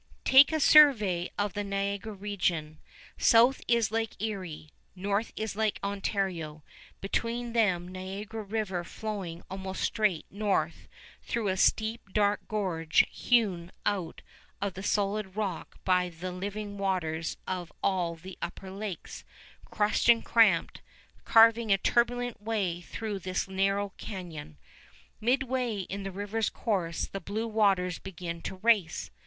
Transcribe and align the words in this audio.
Take 0.25 0.51
a 0.51 0.59
survey 0.59 1.29
of 1.37 1.53
the 1.53 1.63
Niagara 1.63 2.13
region. 2.13 2.79
South 3.19 3.61
is 3.67 3.91
Lake 3.91 4.15
Erie, 4.19 4.71
north 4.95 5.31
is 5.35 5.55
Lake 5.55 5.77
Ontario, 5.83 6.63
between 7.01 7.53
them 7.53 7.87
Niagara 7.87 8.41
River 8.41 8.83
flowing 8.83 9.43
almost 9.47 9.83
straight 9.83 10.25
north 10.31 10.87
through 11.21 11.49
a 11.49 11.55
steep 11.55 12.01
dark 12.13 12.47
gorge 12.47 13.05
hewn 13.11 13.71
out 13.85 14.23
of 14.59 14.73
the 14.73 14.81
solid 14.81 15.35
rock 15.35 15.77
by 15.83 16.09
the 16.09 16.31
living 16.31 16.79
waters 16.79 17.37
of 17.47 17.71
all 17.83 18.15
the 18.15 18.39
Upper 18.41 18.71
Lakes, 18.71 19.23
crushed 19.65 20.09
and 20.09 20.25
cramped, 20.25 20.81
carving 21.25 21.71
a 21.71 21.77
turbulent 21.77 22.41
way 22.41 22.81
through 22.81 23.19
this 23.19 23.47
narrow 23.47 23.93
canyon. 23.99 24.57
Midway 25.19 25.81
in 25.81 26.01
the 26.01 26.11
river's 26.11 26.49
course 26.49 27.05
the 27.05 27.21
blue 27.21 27.47
waters 27.47 27.99
begin 27.99 28.41
to 28.41 28.55
race. 28.55 29.11